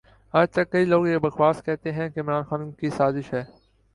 [0.33, 3.41] اجتک کئئ لوگ یہ بکواس کہتے ھیں کہ عمران خان کی سازش ھے